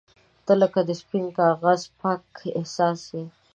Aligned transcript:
•ته 0.45 0.53
لکه 0.61 0.79
د 0.85 0.89
سپین 1.01 1.25
کاغذ 1.39 1.81
پاک 2.01 2.23
احساس 2.59 3.01
یې. 3.15 3.23